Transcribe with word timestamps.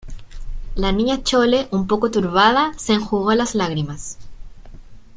la 0.73 0.91
Niña 0.91 1.21
Chole, 1.21 1.67
un 1.69 1.85
poco 1.85 2.09
turbada, 2.09 2.71
se 2.75 2.93
enjugó 2.93 3.35
las 3.35 3.53
lágrimas. 3.53 4.17